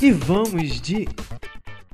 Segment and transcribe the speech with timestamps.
[0.00, 1.08] E vamos de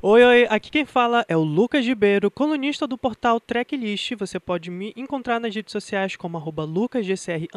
[0.06, 4.14] Oi, oi, aqui quem fala é o Lucas Ribeiro, colunista do portal Tracklist.
[4.16, 7.48] Você pode me encontrar nas redes sociais como lucasgcr,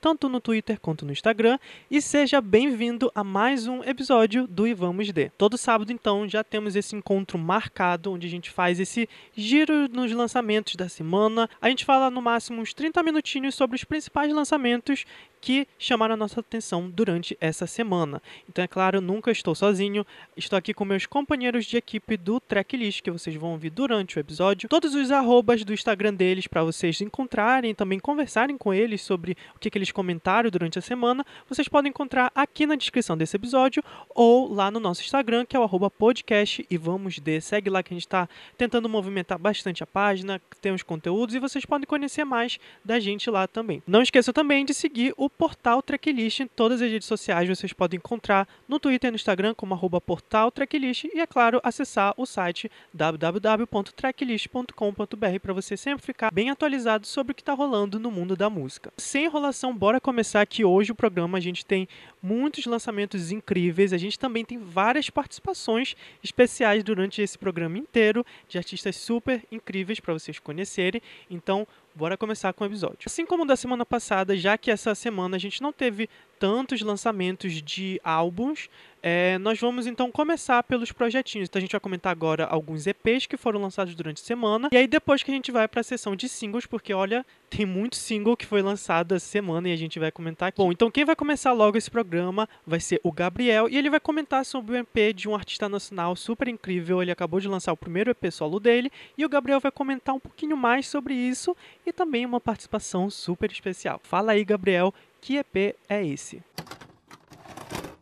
[0.00, 1.58] tanto no Twitter quanto no Instagram.
[1.90, 5.30] E seja bem-vindo a mais um episódio do E Vamos De.
[5.30, 10.12] Todo sábado, então, já temos esse encontro marcado, onde a gente faz esse giro nos
[10.12, 11.50] lançamentos da semana.
[11.60, 15.04] A gente fala no máximo uns 30 minutinhos sobre os principais lançamentos
[15.40, 18.22] que chamaram a nossa atenção durante essa semana.
[18.48, 20.06] Então, é claro, nunca estou sozinho,
[20.36, 24.20] estou aqui com meus companheiros de equipe do Tracklist, que vocês vão ouvir durante o
[24.20, 24.68] episódio.
[24.68, 29.58] Todos os arrobas do Instagram deles para vocês encontrarem, também conversarem com eles sobre o
[29.58, 33.82] que, que eles comentaram durante a semana, vocês podem encontrar aqui na descrição desse episódio
[34.10, 37.40] ou lá no nosso Instagram, que é o podcast e vamos de.
[37.40, 41.38] Segue lá que a gente está tentando movimentar bastante a página, tem os conteúdos e
[41.38, 43.82] vocês podem conhecer mais da gente lá também.
[43.86, 47.48] Não esqueça também de seguir o portal Tracklist em todas as redes sociais.
[47.48, 51.60] Vocês podem encontrar no Twitter e no Instagram como arroba portal Tracklist e, é claro,
[51.62, 57.98] acessar o site www.tracklist.com.br para você sempre ficar bem atualizado sobre o que está rolando
[57.98, 58.92] no mundo da música.
[58.96, 61.88] Sem enrolação, bora começar que hoje o programa a gente tem
[62.22, 63.92] muitos lançamentos incríveis.
[63.92, 70.00] A gente também tem várias participações especiais durante esse programa inteiro de artistas super incríveis
[70.00, 71.00] para vocês conhecerem.
[71.30, 71.66] Então,
[72.00, 73.00] bora começar com o episódio.
[73.04, 77.60] Assim como da semana passada, já que essa semana a gente não teve tantos lançamentos
[77.60, 78.70] de álbuns,
[79.02, 81.48] é, nós vamos então começar pelos projetinhos.
[81.48, 84.68] Então a gente vai comentar agora alguns EPs que foram lançados durante a semana.
[84.72, 87.64] E aí depois que a gente vai para a sessão de singles, porque olha, tem
[87.64, 90.58] muito single que foi lançado essa semana e a gente vai comentar aqui.
[90.58, 94.00] Bom, então quem vai começar logo esse programa vai ser o Gabriel e ele vai
[94.00, 97.02] comentar sobre o EP de um artista nacional super incrível.
[97.02, 100.20] Ele acabou de lançar o primeiro EP solo dele e o Gabriel vai comentar um
[100.20, 104.00] pouquinho mais sobre isso e também uma participação super especial.
[104.02, 106.42] Fala aí, Gabriel, que EP é esse?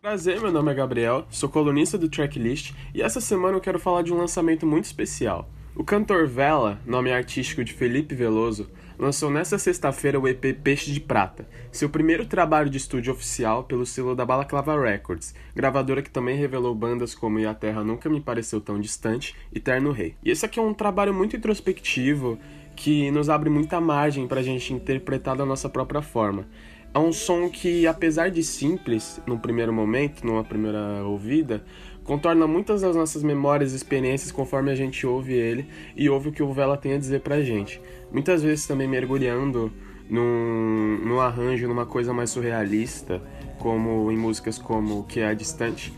[0.00, 4.02] Prazer, meu nome é Gabriel, sou colunista do Tracklist e essa semana eu quero falar
[4.02, 5.50] de um lançamento muito especial.
[5.74, 11.00] O cantor Vela, nome artístico de Felipe Veloso, lançou nesta sexta-feira o EP Peixe de
[11.00, 16.36] Prata, seu primeiro trabalho de estúdio oficial pelo selo da Balaclava Records, gravadora que também
[16.36, 20.14] revelou bandas como E a Terra Nunca Me Pareceu Tão Distante e Terno Rei.
[20.24, 22.38] E esse aqui é um trabalho muito introspectivo
[22.76, 26.46] que nos abre muita margem para a gente interpretar da nossa própria forma.
[26.94, 31.62] É um som que, apesar de simples no primeiro momento, numa primeira ouvida,
[32.02, 36.32] contorna muitas das nossas memórias e experiências conforme a gente ouve ele e ouve o
[36.32, 37.80] que o Vela tem a dizer pra gente.
[38.10, 39.70] Muitas vezes também mergulhando
[40.08, 43.22] num, num arranjo, numa coisa mais surrealista,
[43.58, 45.92] como em músicas como Que é Distante,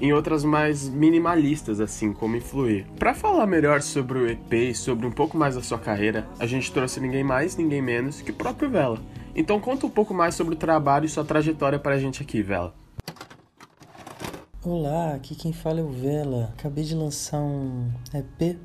[0.00, 2.84] em outras mais minimalistas, assim como Influir.
[2.98, 6.46] Para falar melhor sobre o EP e sobre um pouco mais da sua carreira, a
[6.46, 9.00] gente trouxe ninguém mais, ninguém menos que o próprio Vela.
[9.36, 12.72] Então conta um pouco mais sobre o trabalho e sua trajetória pra gente aqui, Vela.
[14.62, 16.52] Olá, aqui quem fala é o Vela.
[16.56, 18.56] Acabei de lançar um EP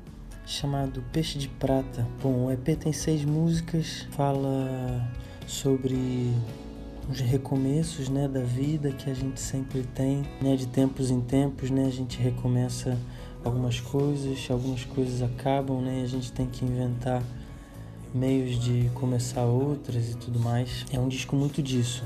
[0.46, 2.06] chamado Peixe de Prata.
[2.22, 5.10] Bom, o EP tem seis músicas, fala
[5.44, 6.32] sobre
[7.10, 11.68] os recomeços né, da vida que a gente sempre tem, né, de tempos em tempos,
[11.70, 12.96] né, a gente recomeça
[13.44, 17.20] algumas coisas, algumas coisas acabam, né, a gente tem que inventar
[18.14, 20.84] meios de começar outras e tudo mais.
[20.92, 22.04] É um disco muito disso.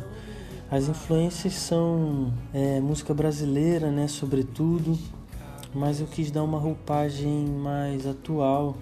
[0.70, 4.98] As influências são é, música brasileira, né, sobretudo,
[5.74, 8.76] mas eu quis dar uma roupagem mais atual,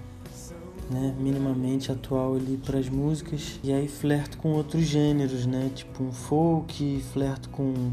[0.90, 3.60] né, minimamente atual ali para as músicas.
[3.62, 7.92] E aí flerto com outros gêneros, né, tipo um folk, flerto com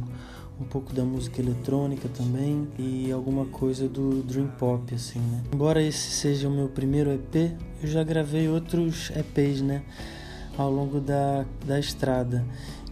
[0.60, 5.44] um pouco da música eletrônica também e alguma coisa do dream pop assim, né?
[5.54, 9.82] Embora esse seja o meu primeiro EP, eu já gravei outros EPs, né,
[10.58, 12.46] ao longo da, da estrada.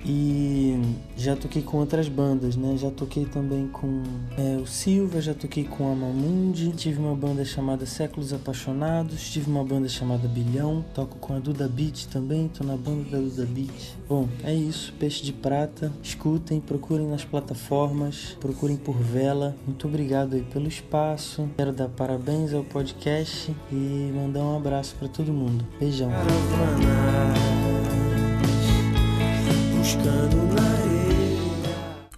[0.08, 0.80] E
[1.18, 2.78] já toquei com outras bandas, né?
[2.78, 4.04] Já toquei também com
[4.38, 9.52] é, o Silva, já toquei com a Mamundi, tive uma banda chamada Séculos Apaixonados, tive
[9.52, 13.46] uma banda chamada Bilhão, toco com a Duda Beat também, tô na banda da Duda
[13.46, 13.98] Beat.
[14.08, 19.58] Bom, é isso, Peixe de Prata, escutem, procurem nas plataformas, procurem por Vela.
[19.66, 25.10] Muito obrigado aí pelo espaço, quero dar parabéns ao podcast e mandar um abraço para
[25.10, 25.68] todo mundo.
[25.78, 26.10] Beijão.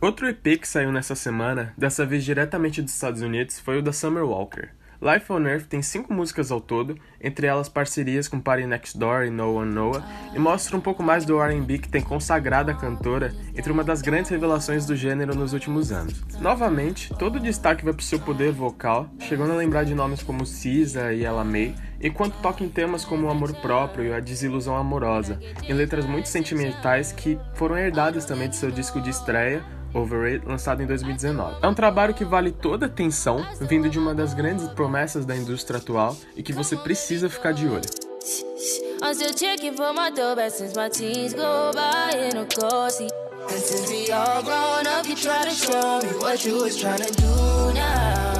[0.01, 3.91] Outro EP que saiu nessa semana, dessa vez diretamente dos Estados Unidos, foi o da
[3.91, 4.69] Summer Walker.
[5.01, 9.27] Life on Earth tem cinco músicas ao todo, entre elas parcerias com Party Next Door
[9.27, 10.03] e No One Noah,
[10.35, 14.01] e mostra um pouco mais do R&B que tem consagrado a cantora entre uma das
[14.01, 16.21] grandes revelações do gênero nos últimos anos.
[16.41, 20.21] Novamente, todo o destaque vai para o seu poder vocal, chegando a lembrar de nomes
[20.21, 24.19] como Cisa e Ella May, enquanto toca em temas como o amor próprio e a
[24.19, 29.63] desilusão amorosa, em letras muito sentimentais que foram herdadas também de seu disco de estreia,
[29.93, 31.57] Over It, lançado em 2019.
[31.61, 35.35] É um trabalho que vale toda a atenção, vindo de uma das grandes promessas da
[35.35, 37.81] indústria atual e que você precisa ficar de olho.
[44.11, 48.38] All grown up, you try to show me what you was trying to do now.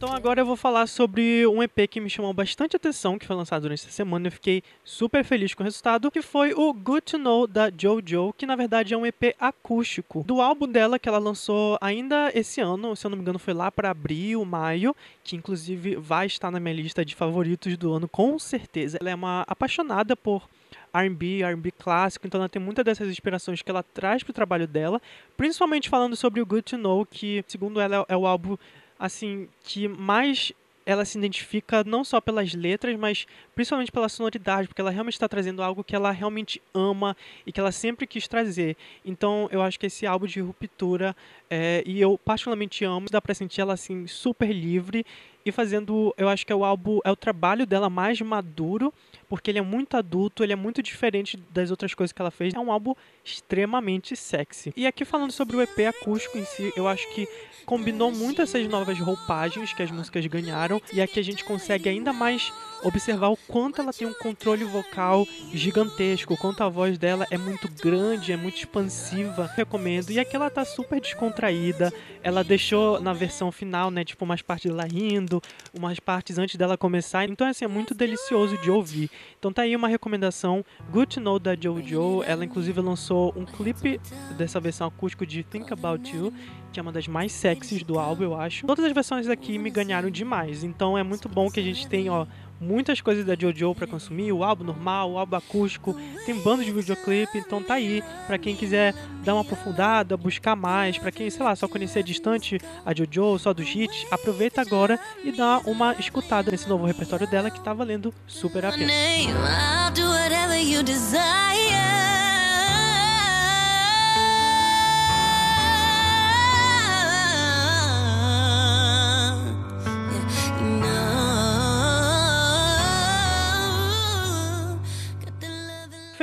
[0.00, 3.36] Então agora eu vou falar sobre um EP que me chamou bastante atenção, que foi
[3.36, 4.28] lançado durante essa semana.
[4.28, 8.32] Eu fiquei super feliz com o resultado, que foi o Good to Know da JoJo,
[8.32, 12.62] que na verdade é um EP acústico do álbum dela que ela lançou ainda esse
[12.62, 16.50] ano, se eu não me engano foi lá para abril, maio, que inclusive vai estar
[16.50, 18.96] na minha lista de favoritos do ano com certeza.
[18.98, 20.48] Ela é uma apaixonada por
[20.94, 24.66] R&B, R&B clássico, então ela tem muitas dessas inspirações que ela traz para o trabalho
[24.66, 24.98] dela,
[25.36, 28.56] principalmente falando sobre o Good to Know, que segundo ela é o álbum
[29.00, 30.52] assim, que mais
[30.84, 35.28] ela se identifica não só pelas letras, mas principalmente pela sonoridade, porque ela realmente está
[35.28, 37.16] trazendo algo que ela realmente ama
[37.46, 38.76] e que ela sempre quis trazer.
[39.04, 41.14] Então eu acho que esse álbum de ruptura,
[41.48, 45.04] é, e eu particularmente amo, dá para sentir ela assim super livre
[45.44, 48.92] e fazendo, eu acho que é o álbum, é o trabalho dela mais maduro,
[49.30, 52.52] porque ele é muito adulto, ele é muito diferente das outras coisas que ela fez.
[52.52, 52.94] É um álbum
[53.24, 54.72] extremamente sexy.
[54.76, 57.28] E aqui falando sobre o EP acústico em si, eu acho que
[57.64, 62.12] combinou muito essas novas roupagens que as músicas ganharam e aqui a gente consegue ainda
[62.12, 67.26] mais observar o quanto ela tem um controle vocal gigantesco, o quanto a voz dela
[67.30, 69.50] é muito grande, é muito expansiva.
[69.54, 70.10] Recomendo.
[70.10, 71.92] E aqui ela tá super descontraída.
[72.22, 75.42] Ela deixou na versão final, né, tipo umas partes dela rindo,
[75.72, 77.28] umas partes antes dela começar.
[77.28, 79.10] Então assim, é muito delicioso de ouvir.
[79.38, 82.22] Então tá aí uma recomendação, Good to Know da JoJo.
[82.24, 84.00] Ela inclusive lançou um clipe
[84.36, 86.32] dessa versão acústico de Think About You,
[86.72, 88.66] que é uma das mais sexys do álbum, eu acho.
[88.66, 90.62] Todas as versões aqui me ganharam demais.
[90.64, 92.26] Então é muito bom que a gente tem, ó,
[92.60, 95.96] muitas coisas da JoJo para consumir, o álbum normal, o álbum acústico,
[96.26, 100.98] tem bando de videoclipe, então tá aí para quem quiser dar uma aprofundada, buscar mais,
[100.98, 105.32] para quem, sei lá, só conhecer distante a JoJo, só dos hits, aproveita agora e
[105.32, 108.92] dá uma escutada nesse novo repertório dela que tá valendo super a pena.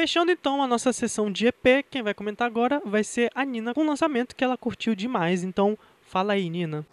[0.08, 3.74] Fechando então a nossa sessão de EP, quem vai comentar agora vai ser a Nina
[3.74, 5.44] com um lançamento que ela curtiu demais.
[5.44, 6.88] Então, fala aí, Nina.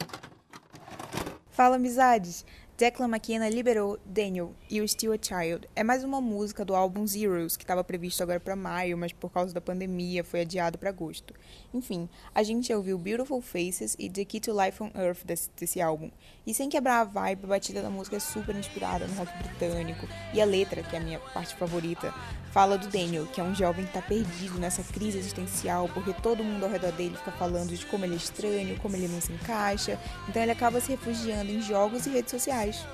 [1.49, 2.45] Fala, amizades!
[2.77, 5.69] Declan McKenna liberou Daniel e o Still a Child.
[5.77, 9.31] É mais uma música do álbum Zeros, que estava previsto agora para maio, mas por
[9.31, 11.33] causa da pandemia foi adiado para agosto.
[11.75, 15.81] Enfim, a gente ouviu Beautiful Faces e The Key to Life on Earth desse, desse
[15.81, 16.11] álbum.
[16.47, 20.07] E sem quebrar a vibe, a batida da música é super inspirada no rock britânico.
[20.33, 22.15] E a letra, que é a minha parte favorita,
[22.53, 26.45] fala do Daniel, que é um jovem que está perdido nessa crise existencial, porque todo
[26.45, 29.33] mundo ao redor dele fica falando de como ele é estranho, como ele não se
[29.33, 29.99] encaixa.
[30.29, 32.87] Então ele acaba se refugiando em jogos e redes sociais sociais.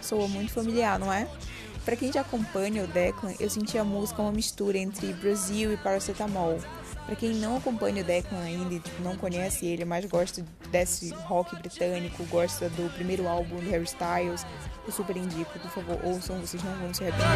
[0.00, 1.28] Soa muito familiar, não é?
[1.84, 5.76] Para quem já acompanha o Declan, eu senti a música uma mistura entre Brasil e
[5.78, 6.58] Paracetamol.
[7.08, 11.08] Para quem não acompanha o Declan ainda e tipo, não conhece ele, mas gosta desse
[11.14, 14.44] rock britânico, gosta do primeiro álbum do Harry Styles,
[14.84, 17.32] eu super indico, por favor, ouçam, vocês não vão se arrepender.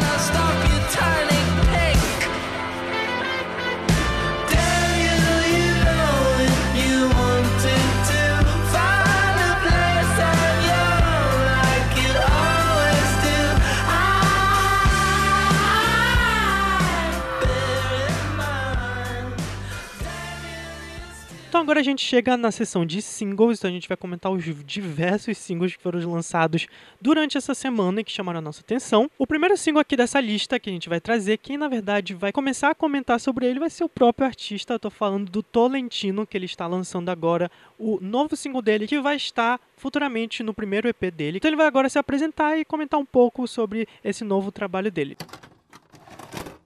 [21.63, 25.37] Agora a gente chega na sessão de singles, então a gente vai comentar os diversos
[25.37, 26.67] singles que foram lançados
[27.01, 29.09] durante essa semana e que chamaram a nossa atenção.
[29.17, 32.33] O primeiro single aqui dessa lista que a gente vai trazer, quem na verdade vai
[32.33, 34.73] começar a comentar sobre ele vai ser o próprio artista.
[34.73, 38.99] Eu tô falando do Tolentino, que ele está lançando agora o novo single dele, que
[38.99, 41.37] vai estar futuramente no primeiro EP dele.
[41.37, 45.15] Então ele vai agora se apresentar e comentar um pouco sobre esse novo trabalho dele.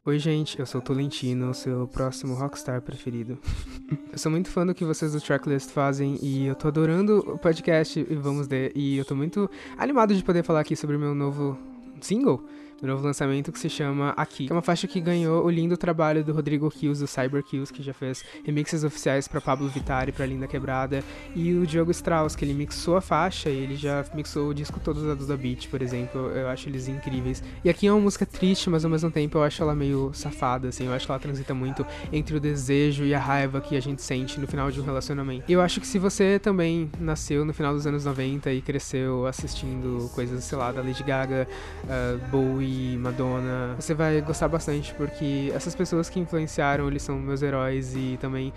[0.04, 3.38] Oi, gente, eu sou o Tolentino, seu próximo rockstar preferido.
[4.12, 7.38] eu sou muito fã do que vocês do Tracklist fazem e eu tô adorando o
[7.38, 8.72] podcast e vamos ver.
[8.75, 11.58] E eu tô muito animado de poder falar aqui sobre o meu novo
[12.01, 12.44] single
[12.81, 15.75] do novo lançamento que se chama Aqui, que é uma faixa que ganhou o lindo
[15.75, 20.07] trabalho do Rodrigo Kills, do Cyber Kills, que já fez remixes oficiais para Pablo Vittar
[20.10, 21.03] e para Linda Quebrada,
[21.36, 24.79] e o Diogo Strauss, que ele mixou a faixa e ele já mixou o disco
[24.79, 27.43] todo da Duda Beat, por exemplo, eu acho eles incríveis.
[27.63, 30.67] E aqui é uma música triste, mas ao mesmo tempo eu acho ela meio safada,
[30.69, 33.81] assim, eu acho que ela transita muito entre o desejo e a raiva que a
[33.81, 35.46] gente sente no final de um relacionamento.
[35.48, 39.25] E eu acho que se você também nasceu no final dos anos 90 e cresceu
[39.25, 41.48] assistindo coisas, sei lá, da Lady Gaga,
[41.86, 42.66] uh, Bowie,
[43.00, 43.75] Madonna.
[43.79, 48.53] Você vai gostar bastante porque essas pessoas que influenciaram, eles são meus heróis e também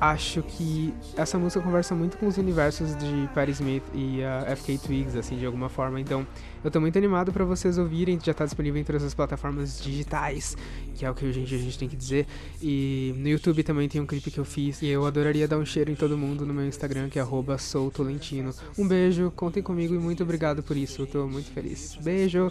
[0.00, 4.78] acho que essa música conversa muito com os universos de Patti Smith e a FK
[4.78, 6.00] Twigs, assim, de alguma forma.
[6.00, 6.26] Então,
[6.62, 8.18] eu tô muito animado para vocês ouvirem.
[8.22, 10.56] Já tá disponível em todas as plataformas digitais,
[10.94, 12.26] que é o que a gente, a gente tem que dizer.
[12.60, 14.82] E no YouTube também tem um clipe que eu fiz.
[14.82, 17.24] E eu adoraria dar um cheiro em todo mundo no meu Instagram, que é
[17.58, 18.52] soutolentino.
[18.78, 21.02] Um beijo, contem comigo e muito obrigado por isso.
[21.02, 21.96] Eu tô muito feliz.
[22.02, 22.50] Beijo!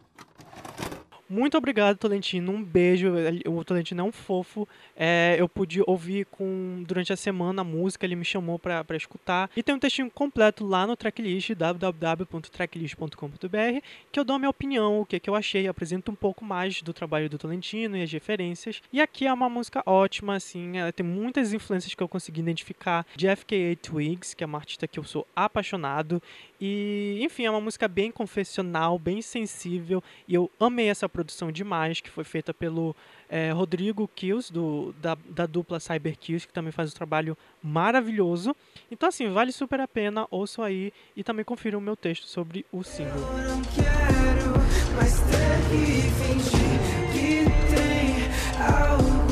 [1.31, 2.51] Muito obrigado, Tolentino.
[2.51, 3.07] Um beijo.
[3.47, 4.67] O Tolentino é um fofo.
[4.97, 9.49] É, eu pude ouvir com durante a semana a música, ele me chamou para escutar.
[9.55, 13.79] E tem um textinho completo lá no tracklist, www.tracklist.com.br,
[14.11, 16.81] que eu dou a minha opinião, o que, que eu achei, apresento um pouco mais
[16.81, 18.81] do trabalho do Tolentino e as referências.
[18.91, 23.05] E aqui é uma música ótima, assim, ela tem muitas influências que eu consegui identificar
[23.15, 26.21] de FKA Twigs, que é uma artista que eu sou apaixonado.
[26.59, 30.03] E, enfim, é uma música bem confessional, bem sensível.
[30.27, 31.20] E eu amei essa produção
[31.51, 32.95] demais, que foi feita pelo
[33.29, 38.55] é, Rodrigo Kills, do, da, da dupla Cyber Kills, que também faz um trabalho maravilhoso.
[38.89, 42.65] Então, assim, vale super a pena, ouçam aí e também confiram o meu texto sobre
[42.71, 43.13] o single.
[43.13, 44.53] Eu não quero
[44.95, 46.79] mais ter que fingir
[47.13, 48.27] que tem
[48.59, 49.31] algo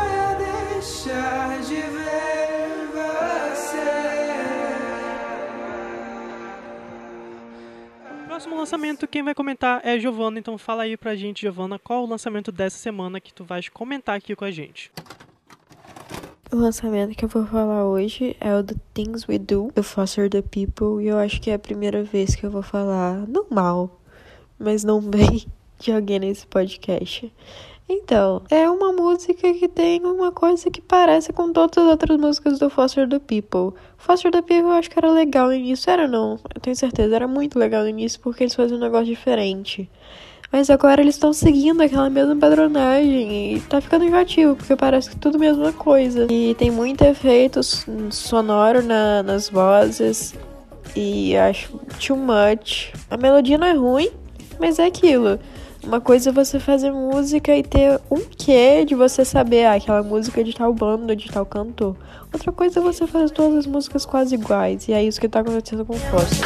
[8.37, 12.07] Próximo lançamento, quem vai comentar é Giovana, então fala aí pra gente, Giovana, qual o
[12.07, 14.91] lançamento dessa semana que tu vais comentar aqui com a gente.
[16.51, 20.29] O lançamento que eu vou falar hoje é o The Things We Do, do Foster
[20.29, 23.47] the People, e eu acho que é a primeira vez que eu vou falar, não
[23.49, 23.99] mal,
[24.59, 25.47] mas não bem,
[25.79, 27.33] de alguém nesse podcast.
[27.89, 32.59] Então, é uma música que tem uma coisa que parece com todas as outras músicas
[32.59, 33.79] do Foster the People.
[33.97, 37.15] Foster the People eu acho que era legal no início, era não, eu tenho certeza,
[37.15, 39.89] era muito legal no início porque eles faziam um negócio diferente.
[40.51, 45.15] Mas agora eles estão seguindo aquela mesma padronagem e tá ficando enjoativo, porque parece que
[45.17, 46.27] tudo a mesma coisa.
[46.29, 47.61] E tem muito efeito
[48.11, 50.33] sonoro na, nas vozes
[50.95, 52.93] e acho too much.
[53.09, 54.09] A melodia não é ruim,
[54.59, 55.39] mas é aquilo.
[55.87, 60.03] Uma coisa é você fazer música e ter um quê de você saber ah, aquela
[60.03, 61.95] música de tal banda, de tal cantor.
[62.31, 64.89] Outra coisa é você fazer todas as músicas quase iguais.
[64.89, 66.45] E é isso que tá acontecendo com o Foster.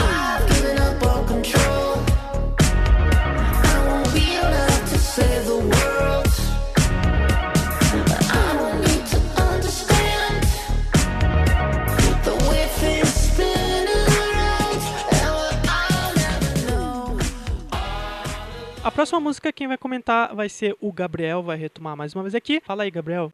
[19.02, 22.62] Próxima música quem vai comentar vai ser o Gabriel, vai retomar mais uma vez aqui.
[22.64, 23.34] Fala aí, Gabriel.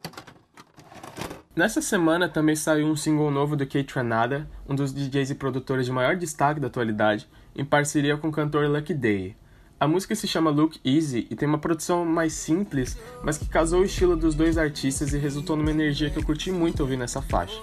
[1.53, 5.85] Nessa semana também saiu um single novo do Kate Tranada, um dos DJs e produtores
[5.85, 9.35] de maior destaque da atualidade, em parceria com o cantor Lucky Day.
[9.77, 13.81] A música se chama Look Easy e tem uma produção mais simples, mas que casou
[13.81, 17.21] o estilo dos dois artistas e resultou numa energia que eu curti muito ouvir nessa
[17.21, 17.61] faixa.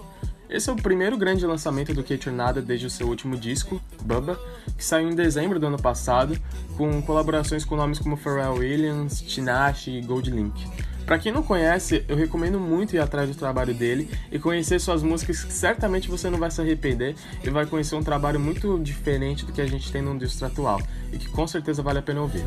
[0.54, 4.38] Esse é o primeiro grande lançamento do Kate Nada desde o seu último disco, Bubba,
[4.78, 6.38] que saiu em dezembro do ano passado,
[6.76, 10.64] com colaborações com nomes como Pharrell Williams, Tinashe e Gold Link.
[11.04, 15.02] Para quem não conhece, eu recomendo muito ir atrás do trabalho dele e conhecer suas
[15.02, 19.44] músicas, que certamente você não vai se arrepender e vai conhecer um trabalho muito diferente
[19.44, 20.80] do que a gente tem no indústria atual
[21.12, 22.44] e que com certeza vale a pena ouvir.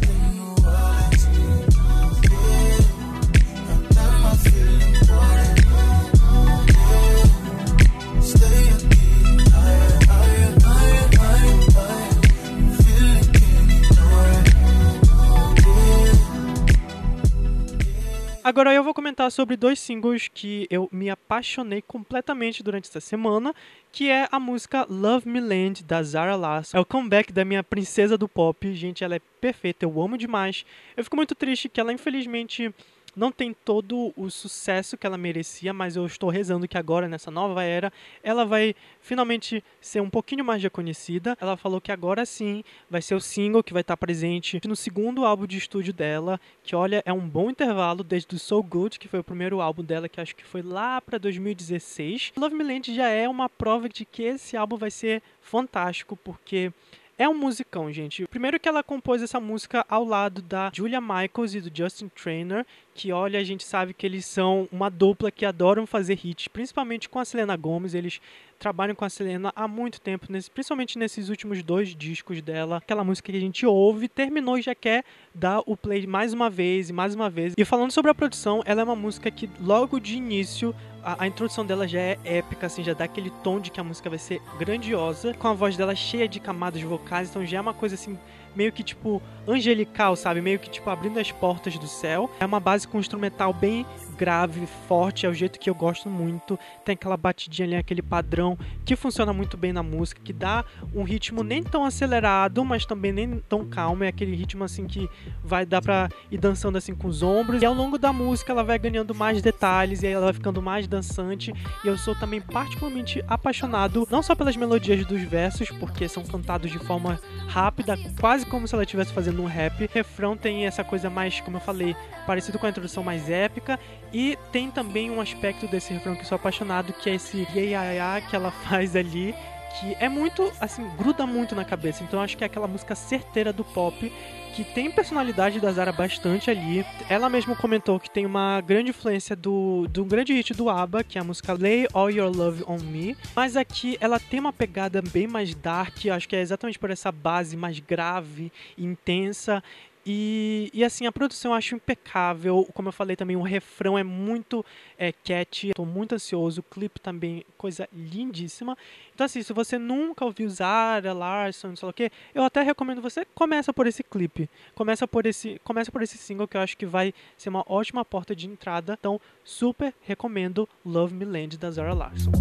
[18.58, 23.54] Agora eu vou comentar sobre dois singles que eu me apaixonei completamente durante essa semana,
[23.92, 26.76] que é a música Love Me Land da Zara Larsson.
[26.76, 28.74] É o comeback da minha princesa do pop.
[28.74, 30.66] Gente, ela é perfeita, eu amo demais.
[30.98, 32.74] Eu fico muito triste que ela infelizmente
[33.18, 37.32] não tem todo o sucesso que ela merecia, mas eu estou rezando que agora, nessa
[37.32, 41.36] nova era, ela vai finalmente ser um pouquinho mais reconhecida.
[41.42, 45.26] Ela falou que agora sim vai ser o single que vai estar presente no segundo
[45.26, 49.08] álbum de estúdio dela, que olha, é um bom intervalo desde o So Good, que
[49.08, 52.34] foi o primeiro álbum dela, que acho que foi lá para 2016.
[52.38, 56.72] Love Me Land já é uma prova de que esse álbum vai ser fantástico, porque
[57.18, 58.28] é um musicão, gente.
[58.28, 62.66] Primeiro que ela compôs essa música ao lado da Julia Michaels e do Justin Trainer,
[62.94, 67.10] que olha, a gente sabe que eles são uma dupla que adoram fazer hits, principalmente
[67.10, 67.96] com a Selena Gomez.
[67.96, 68.22] Eles
[68.60, 72.78] trabalham com a Selena há muito tempo, principalmente nesses últimos dois discos dela.
[72.78, 76.50] Aquela música que a gente ouve, terminou e já quer dar o play mais uma
[76.50, 77.54] vez e mais uma vez.
[77.58, 80.76] E falando sobre a produção, ela é uma música que logo de início
[81.08, 83.84] a, a, introdução dela já é épica, assim, já dá aquele tom de que a
[83.84, 87.62] música vai ser grandiosa, com a voz dela cheia de camadas vocais, então já é
[87.62, 88.20] uma coisa assim
[88.54, 90.42] meio que tipo angelical, sabe?
[90.42, 92.30] Meio que tipo abrindo as portas do céu.
[92.40, 93.86] É uma base com um instrumental bem
[94.18, 96.58] grave, forte, é o jeito que eu gosto muito.
[96.84, 101.04] Tem aquela batidinha ali, aquele padrão que funciona muito bem na música, que dá um
[101.04, 104.04] ritmo nem tão acelerado, mas também nem tão calmo.
[104.04, 105.10] É aquele ritmo assim que
[105.44, 107.62] vai dar pra ir dançando assim com os ombros.
[107.62, 110.88] E ao longo da música ela vai ganhando mais detalhes e ela vai ficando mais
[110.88, 111.54] dançante.
[111.84, 116.72] E eu sou também particularmente apaixonado, não só pelas melodias dos versos, porque são cantados
[116.72, 119.84] de forma rápida, quase como se ela estivesse fazendo um rap.
[119.84, 121.96] O refrão tem essa coisa mais, como eu falei,
[122.26, 123.80] parecido com a introdução mais épica.
[124.14, 128.22] E tem também um aspecto desse refrão que eu sou apaixonado, que é esse yeah
[128.22, 129.36] que ela faz ali,
[129.80, 132.04] que é muito, assim, gruda muito na cabeça.
[132.04, 134.12] Então acho que é aquela música certeira do pop,
[134.56, 136.84] que tem personalidade da Zara bastante ali.
[137.08, 141.18] Ela mesma comentou que tem uma grande influência do, do grande hit do ABBA, que
[141.18, 143.16] é a música Lay All Your Love On Me.
[143.36, 147.12] Mas aqui ela tem uma pegada bem mais dark, acho que é exatamente por essa
[147.12, 149.64] base mais grave, intensa.
[150.10, 152.66] E, e assim, a produção eu acho impecável.
[152.74, 154.66] Como eu falei também, o refrão é muito
[154.98, 155.74] é, catchy.
[155.74, 156.62] Tô muito ansioso.
[156.62, 158.78] O clipe também, coisa lindíssima.
[159.14, 163.02] Então, assim, se você nunca ouviu Zara, Larson, não sei o que, eu até recomendo
[163.02, 164.50] você começa por esse clipe.
[164.74, 168.06] Começa por esse, começa por esse single que eu acho que vai ser uma ótima
[168.06, 168.96] porta de entrada.
[168.98, 172.32] Então, super recomendo Love Me Land da Zara Larson.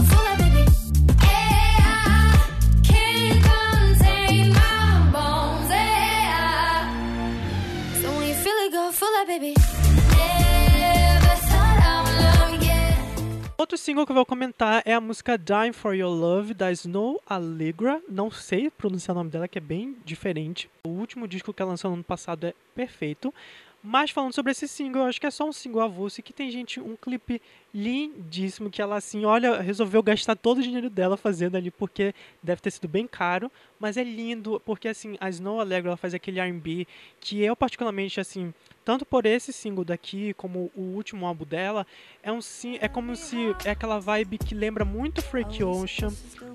[0.00, 0.29] So
[13.56, 17.18] Outro single que eu vou comentar é a música Dying for Your Love da Snow
[17.26, 18.02] Allegra.
[18.06, 20.68] Não sei pronunciar o nome dela, que é bem diferente.
[20.84, 23.32] O último disco que ela lançou no ano passado é perfeito.
[23.82, 26.34] Mas falando sobre esse single, eu acho que é só um single avulso e que
[26.34, 27.40] tem, gente, um clipe
[27.74, 32.60] lindíssimo que ela, assim, olha, resolveu gastar todo o dinheiro dela fazendo ali, porque deve
[32.60, 36.40] ter sido bem caro, mas é lindo, porque, assim, a Snow Allegro, ela faz aquele
[36.40, 36.86] R&B
[37.20, 38.52] que eu, particularmente, assim,
[38.84, 41.86] tanto por esse single daqui, como o último álbum dela,
[42.22, 42.40] é um
[42.80, 46.12] é como se é aquela vibe que lembra muito Freak Ocean,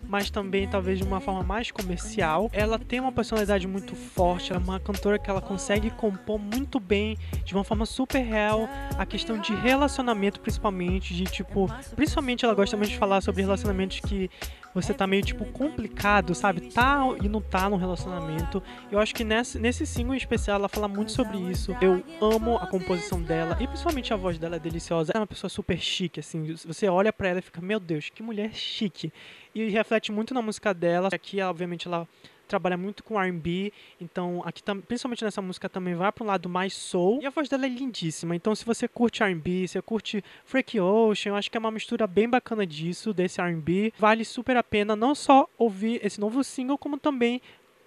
[0.08, 2.50] mas também talvez de uma forma mais comercial.
[2.52, 6.80] Ela tem uma personalidade muito forte, ela é uma cantora que ela consegue compor muito
[6.80, 12.54] bem, de uma forma super real, a questão de relacionamento principalmente, de tipo, principalmente ela
[12.54, 14.30] gosta muito de falar sobre relacionamentos que
[14.74, 16.62] você tá meio tipo complicado, sabe?
[16.70, 18.62] Tá e não tá no relacionamento.
[18.92, 21.76] Eu acho que nesse, nesse single em especial ela fala muito sobre isso.
[21.80, 25.14] Eu amo a composição dela e principalmente a voz dela é deliciosa.
[25.16, 26.54] É uma pessoa super chique, assim.
[26.66, 29.14] Você olha para ela e fica, meu Deus, que mulher chique.
[29.54, 31.08] E reflete muito na música dela.
[31.14, 32.06] Aqui, obviamente, ela
[32.48, 36.74] trabalha muito com R&B, então aqui principalmente nessa música também vai para um lado mais
[36.74, 37.20] soul.
[37.22, 38.36] E a voz dela é lindíssima.
[38.36, 42.08] Então se você curte R&B, você curte Freak Ocean, eu acho que é uma mistura
[42.08, 43.94] bem bacana disso, desse R&B.
[43.98, 47.42] Vale super a pena não só ouvir esse novo single, como também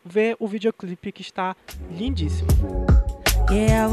[0.04, 1.56] ver o videoclipe que está
[1.90, 2.48] lindíssimo.
[3.50, 3.88] Yeah,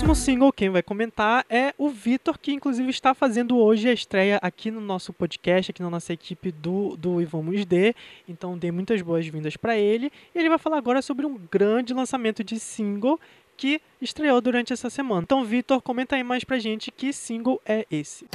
[0.00, 4.38] próximo single, quem vai comentar é o Vitor, que inclusive está fazendo hoje a estreia
[4.40, 7.94] aqui no nosso podcast, aqui na nossa equipe do, do Ivamos D.
[8.26, 10.10] Então dê muitas boas-vindas para ele.
[10.34, 13.20] E ele vai falar agora sobre um grande lançamento de single
[13.58, 15.20] que estreou durante essa semana.
[15.20, 18.26] Então, Vitor, comenta aí mais pra gente que single é esse.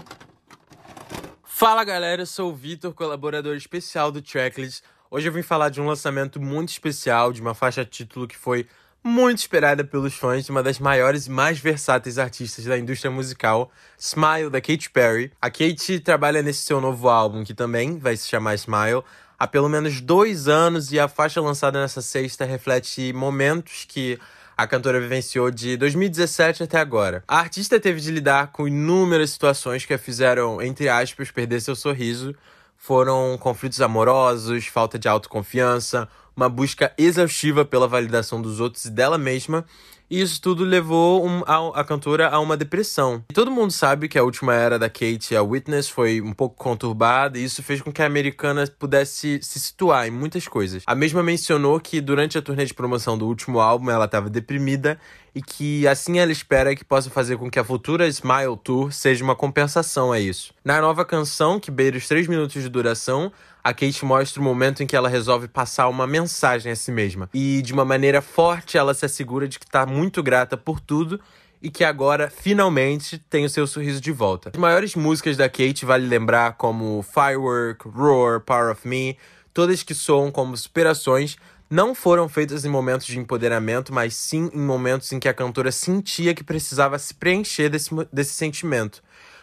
[1.44, 4.84] Fala galera, eu sou o Vitor, colaborador especial do Tracklist.
[5.10, 8.68] Hoje eu vim falar de um lançamento muito especial, de uma faixa título que foi
[9.06, 13.72] muito esperada pelos fãs de uma das maiores e mais versáteis artistas da indústria musical,
[14.00, 15.32] Smile, da Katy Perry.
[15.40, 19.04] A Katy trabalha nesse seu novo álbum, que também vai se chamar Smile,
[19.38, 24.18] há pelo menos dois anos e a faixa lançada nessa sexta reflete momentos que
[24.58, 27.24] a cantora vivenciou de 2017 até agora.
[27.28, 31.76] A artista teve de lidar com inúmeras situações que a fizeram, entre aspas, perder seu
[31.76, 32.34] sorriso.
[32.76, 39.18] Foram conflitos amorosos, falta de autoconfiança, uma busca exaustiva pela validação dos outros e dela
[39.18, 39.66] mesma,
[40.10, 43.24] e isso tudo levou um, a, a, cantora a uma depressão.
[43.30, 46.56] E todo mundo sabe que a última era da Kate, a Witness, foi um pouco
[46.56, 50.84] conturbada, e isso fez com que a americana pudesse se situar em muitas coisas.
[50.86, 55.00] A mesma mencionou que durante a turnê de promoção do último álbum ela estava deprimida
[55.34, 59.24] e que assim ela espera que possa fazer com que a futura Smile Tour seja
[59.24, 60.54] uma compensação a isso.
[60.64, 63.32] Na nova canção, que beira os 3 minutos de duração,
[63.66, 67.28] a Kate mostra o momento em que ela resolve passar uma mensagem a si mesma.
[67.34, 71.20] E de uma maneira forte, ela se assegura de que está muito grata por tudo
[71.60, 74.52] e que agora finalmente tem o seu sorriso de volta.
[74.54, 79.18] As maiores músicas da Kate vale lembrar como Firework, Roar, Power of Me,
[79.52, 81.36] todas que soam como superações,
[81.68, 85.72] não foram feitas em momentos de empoderamento, mas sim em momentos em que a cantora
[85.72, 89.02] sentia que precisava se preencher desse, desse sentimento.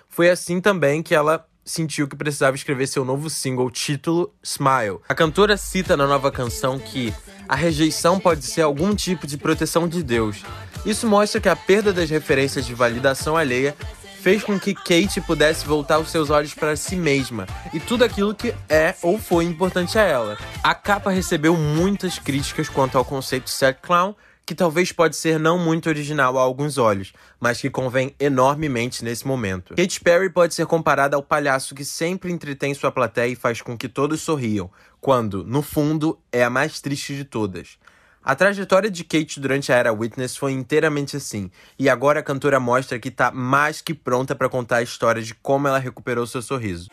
[0.08, 4.98] Foi assim também que ela sentiu que precisava escrever seu novo single título Smile.
[5.08, 7.12] A cantora cita na nova canção que
[7.48, 10.42] a rejeição pode ser algum tipo de proteção de Deus.
[10.84, 13.76] Isso mostra que a perda das referências de validação alheia
[14.22, 17.44] fez com que Kate pudesse voltar os seus olhos para si mesma
[17.74, 20.38] e tudo aquilo que é ou foi importante a ela.
[20.62, 25.58] A capa recebeu muitas críticas quanto ao conceito sad clown, que talvez pode ser não
[25.58, 29.74] muito original a alguns olhos, mas que convém enormemente nesse momento.
[29.74, 33.76] Katy Perry pode ser comparada ao palhaço que sempre entretém sua plateia e faz com
[33.76, 37.78] que todos sorriam, quando, no fundo, é a mais triste de todas.
[38.24, 42.60] A trajetória de Kate durante a era Witness foi inteiramente assim, e agora a cantora
[42.60, 46.40] mostra que está mais que pronta para contar a história de como ela recuperou seu
[46.40, 46.88] sorriso.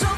[0.00, 0.14] Bom,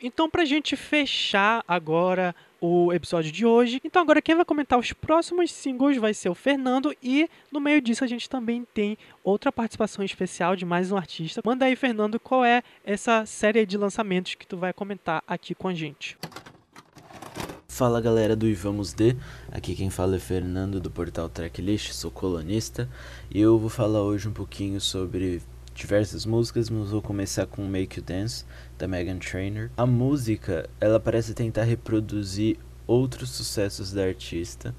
[0.00, 3.80] então pra gente fechar agora o episódio de hoje.
[3.84, 7.80] Então agora quem vai comentar os próximos singles vai ser o Fernando e no meio
[7.80, 11.40] disso a gente também tem outra participação especial de mais um artista.
[11.44, 15.68] Manda aí, Fernando, qual é essa série de lançamentos que tu vai comentar aqui com
[15.68, 16.16] a gente.
[17.68, 19.14] Fala galera do Ivamos D,
[19.52, 22.88] aqui quem fala é Fernando do portal Tracklist, sou colunista
[23.30, 25.40] e eu vou falar hoje um pouquinho sobre
[25.78, 28.44] diversas músicas, mas vou começar com Make You Dance,
[28.76, 29.70] da Megan Trainor.
[29.76, 34.74] A música, ela parece tentar reproduzir outros sucessos da artista,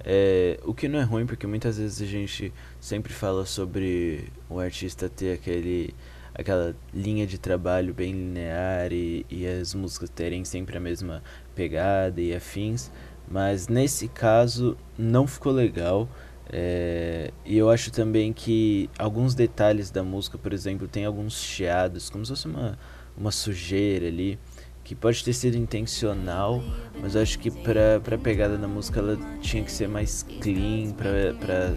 [0.00, 4.58] é, o que não é ruim, porque muitas vezes a gente sempre fala sobre o
[4.58, 5.94] artista ter aquele
[6.34, 11.20] aquela linha de trabalho bem linear e, e as músicas terem sempre a mesma
[11.52, 12.92] pegada e afins,
[13.28, 16.08] mas nesse caso não ficou legal.
[16.50, 22.08] É, e eu acho também que alguns detalhes da música, por exemplo, tem alguns chiados,
[22.08, 22.78] como se fosse uma,
[23.16, 24.38] uma sujeira ali,
[24.82, 26.62] que pode ter sido intencional,
[27.00, 30.92] mas eu acho que pra, pra pegada da música ela tinha que ser mais clean,
[30.92, 31.74] pra, pra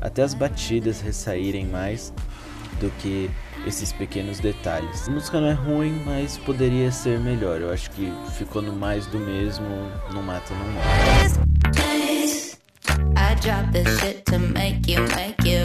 [0.00, 2.12] até as batidas ressaírem mais
[2.78, 3.30] do que
[3.66, 5.08] esses pequenos detalhes.
[5.08, 7.60] A música não é ruim, mas poderia ser melhor.
[7.60, 9.66] Eu acho que ficou no mais do mesmo,
[10.12, 11.49] não mata, não morre.
[13.40, 15.64] Drop this shit to make you, make you.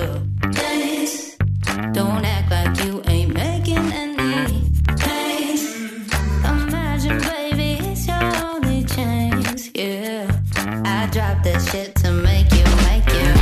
[1.92, 4.64] Don't act like you ain't making any
[4.96, 5.76] taste.
[6.46, 10.26] Imagine, baby, it's your only chance, yeah.
[10.86, 13.34] I drop this shit to make you, make you.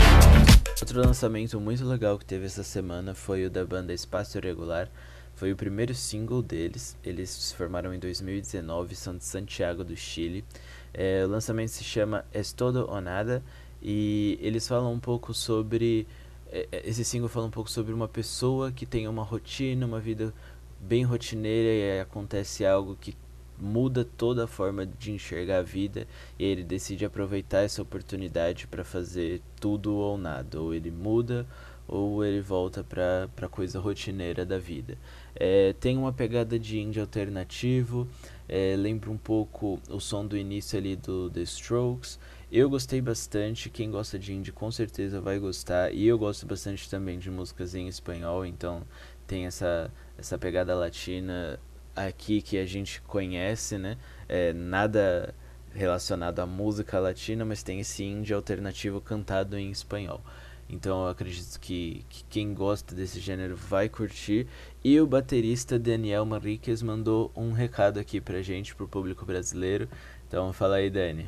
[0.82, 4.90] Outro lançamento muito legal que teve essa semana foi o da banda Espaço Irregular.
[5.36, 6.98] Foi o primeiro single deles.
[7.04, 10.44] Eles se formaram em 2019, são de Santiago do Chile.
[10.92, 13.44] É, o lançamento se chama Es Todo ou Nada
[13.84, 16.08] e eles falam um pouco sobre.
[16.50, 20.00] É, é, esse single fala um pouco sobre uma pessoa que tem uma rotina, uma
[20.00, 20.34] vida
[20.80, 23.16] bem rotineira e acontece algo que
[23.58, 26.08] muda toda a forma de enxergar a vida
[26.40, 30.62] e ele decide aproveitar essa oportunidade para fazer tudo ou nada.
[30.62, 31.46] Ou ele muda
[31.88, 34.98] ou ele volta para a coisa rotineira da vida.
[35.36, 38.08] É, tem uma pegada de indie alternativo,
[38.48, 42.18] é, lembra um pouco o som do início ali do The Strokes.
[42.56, 45.92] Eu gostei bastante, quem gosta de indie com certeza vai gostar.
[45.92, 48.84] E eu gosto bastante também de músicas em espanhol, então
[49.26, 51.60] tem essa, essa pegada latina
[51.96, 53.98] aqui que a gente conhece, né?
[54.30, 55.34] É, nada
[55.74, 60.22] relacionado à música latina, mas tem esse indie alternativo cantado em espanhol.
[60.70, 64.46] Então eu acredito que, que, quem gosta desse gênero vai curtir.
[64.84, 69.90] E o baterista Daniel Manriquez mandou um recado aqui pra gente, pro público brasileiro.
[70.28, 71.28] Então fala aí, Dani.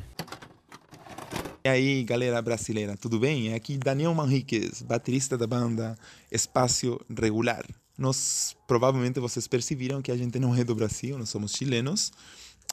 [1.66, 3.52] E aí, galera brasileira, tudo bem?
[3.52, 5.98] Aqui Daniel Manriquez, baterista da banda
[6.30, 7.66] Espaço Regular.
[7.98, 12.12] Nós, provavelmente vocês perceberam que a gente não é do Brasil, nós somos chilenos.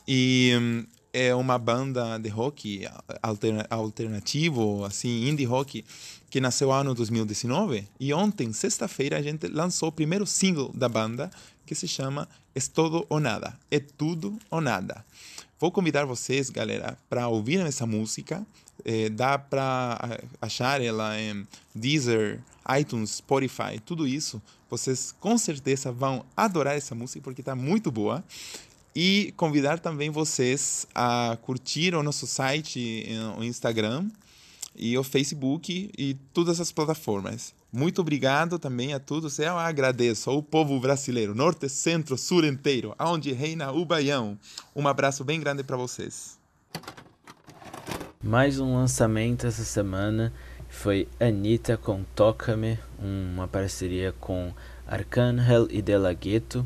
[0.07, 2.87] E hum, é uma banda de rock
[3.19, 5.83] alterna alternativo, assim, indie rock,
[6.29, 7.87] que nasceu no ano 2019.
[7.99, 11.31] E ontem, sexta-feira, a gente lançou o primeiro single da banda,
[11.65, 13.57] que se chama É Todo ou Nada.
[13.71, 15.03] É Tudo ou Nada.
[15.59, 18.45] Vou convidar vocês, galera, para ouvir essa música.
[18.85, 22.41] É, dá para achar ela em Deezer,
[22.79, 24.41] iTunes, Spotify, tudo isso.
[24.69, 28.23] Vocês com certeza vão adorar essa música porque está muito boa.
[28.95, 33.07] E convidar também vocês a curtir o nosso site,
[33.37, 34.07] o Instagram
[34.75, 37.53] e o Facebook e todas as plataformas.
[37.71, 39.39] Muito obrigado também a todos.
[39.39, 44.37] Eu agradeço ao povo brasileiro, norte, centro, sul inteiro, aonde reina o baião.
[44.75, 46.37] Um abraço bem grande para vocês.
[48.23, 50.31] Mais um lançamento essa semana
[50.69, 54.53] foi Anitta com Toca-me, uma parceria com
[54.87, 56.65] Arcangel e De La Ghetto.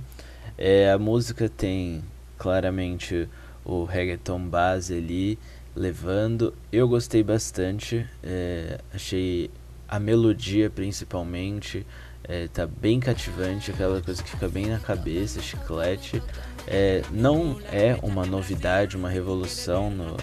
[0.56, 2.04] É, a música tem
[2.38, 3.28] claramente
[3.66, 5.40] o reggaeton base ali
[5.76, 6.54] levando.
[6.72, 9.50] Eu gostei bastante, é, achei
[9.88, 11.88] a melodia principalmente
[12.24, 16.22] é, tá bem cativante, aquela coisa que fica bem na cabeça, chiclete.
[16.68, 20.18] É, não é uma novidade, uma revolução no,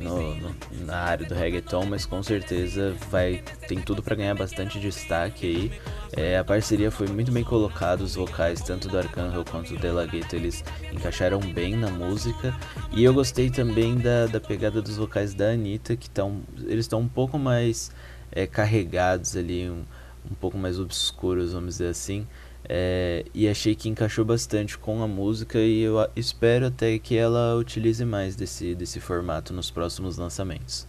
[0.00, 4.80] no, no, na área do reggaeton, mas com certeza vai tem tudo para ganhar bastante
[4.80, 5.80] destaque aí.
[6.16, 10.06] É, a parceria foi muito bem colocada, os vocais tanto do Arcangel quanto do De
[10.10, 12.54] Ghetto, eles encaixaram bem na música.
[12.92, 17.00] E eu gostei também da, da pegada dos vocais da Anitta, que tão, eles estão
[17.00, 17.90] um pouco mais
[18.32, 19.84] é, carregados ali, um,
[20.30, 22.26] um pouco mais obscuros, vamos dizer assim.
[22.68, 27.56] É, e achei que encaixou bastante com a música e eu espero até que ela
[27.56, 30.86] utilize mais desse, desse formato nos próximos lançamentos.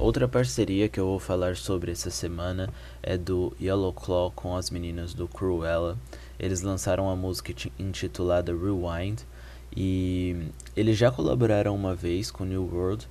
[0.00, 2.70] Outra parceria que eu vou falar sobre essa semana
[3.02, 5.98] é do Yellow Claw com as meninas do Cruella.
[6.40, 9.20] Eles lançaram a música intitulada Rewind
[9.76, 13.06] e eles já colaboraram uma vez com New World.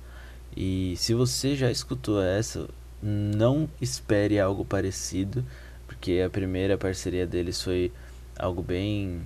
[0.56, 2.68] E se você já escutou essa,
[3.00, 5.44] não espere algo parecido,
[5.86, 7.92] porque a primeira parceria deles foi
[8.36, 9.22] algo bem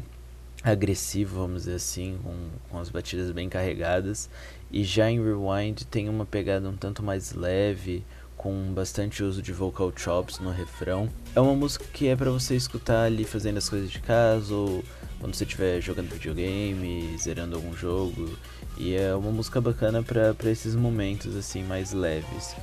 [0.63, 4.29] agressivo, vamos dizer assim, com, com as batidas bem carregadas.
[4.71, 8.05] E já em Rewind tem uma pegada um tanto mais leve,
[8.45, 11.09] com bastante uso de vocal chops no refrão.
[11.35, 14.85] É uma música que é para você escutar ali fazendo as coisas de casa ou
[15.19, 18.37] quando você estiver jogando videogame, zerando algum jogo.
[18.77, 22.55] E é uma música bacana para esses momentos assim mais leves.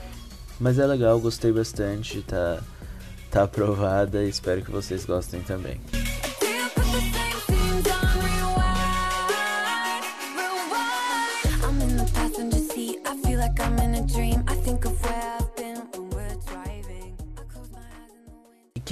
[0.60, 2.62] Mas é legal, gostei bastante, tá
[3.32, 5.82] tá aprovada espero que vocês gostem também.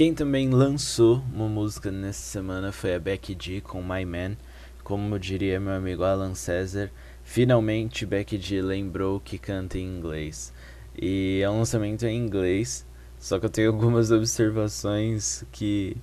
[0.00, 4.34] Quem também lançou uma música nessa semana foi a Becky G com My Man.
[4.82, 6.90] Como diria meu amigo Alan César,
[7.22, 10.54] finalmente Becky G lembrou que canta em inglês.
[10.96, 12.86] E é um lançamento em inglês,
[13.18, 15.94] só que eu tenho algumas observações que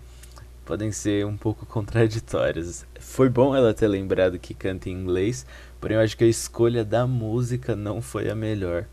[0.64, 2.86] podem ser um pouco contraditórias.
[3.00, 5.44] Foi bom ela ter lembrado que canta em inglês,
[5.82, 8.86] porém eu acho que a escolha da música não foi a melhor.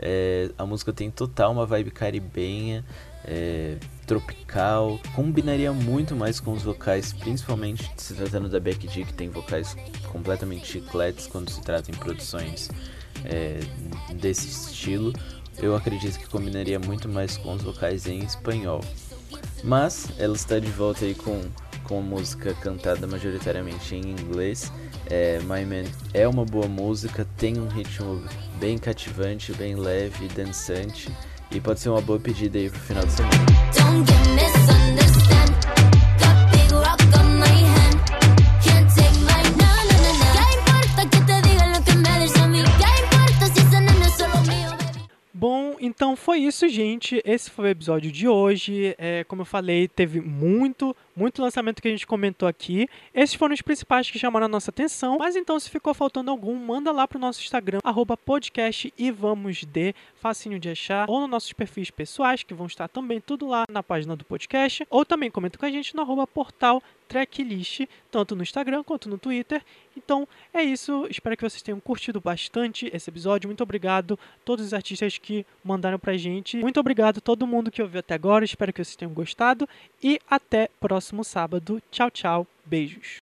[0.00, 2.84] É, a música tem total uma vibe caribenha,
[3.24, 9.12] é, tropical, combinaria muito mais com os vocais, principalmente se tratando da Becky G, que
[9.12, 9.76] tem vocais
[10.10, 12.70] completamente chicletes quando se trata em produções
[13.24, 13.60] é,
[14.14, 15.12] desse estilo.
[15.58, 18.80] Eu acredito que combinaria muito mais com os vocais em espanhol.
[19.62, 21.42] Mas ela está de volta aí com,
[21.84, 24.72] com música cantada majoritariamente em inglês.
[25.06, 28.22] É, My Man é uma boa música, tem um ritmo
[28.58, 31.10] bem cativante, bem leve, dançante.
[31.50, 33.46] E pode ser uma boa pedida aí pro final de semana.
[46.46, 47.22] Isso, gente.
[47.24, 48.94] Esse foi o episódio de hoje.
[48.98, 52.88] É, como eu falei, teve muito, muito lançamento que a gente comentou aqui.
[53.14, 55.18] Esses foram os principais que chamaram a nossa atenção.
[55.18, 59.64] Mas então, se ficou faltando algum, manda lá pro nosso Instagram, arroba podcast e vamos
[59.64, 63.64] de facinho de achar, ou nos nossos perfis pessoais, que vão estar também tudo lá
[63.70, 68.36] na página do podcast, ou também comenta com a gente no arroba portal tracklist, tanto
[68.36, 69.60] no Instagram quanto no Twitter.
[69.96, 73.48] Então é isso, espero que vocês tenham curtido bastante esse episódio.
[73.48, 76.56] Muito obrigado a todos os artistas que mandaram pra gente.
[76.58, 79.68] Muito obrigado a todo mundo que ouviu até agora, espero que vocês tenham gostado
[80.02, 81.82] e até próximo sábado.
[81.90, 83.18] Tchau, tchau, beijos.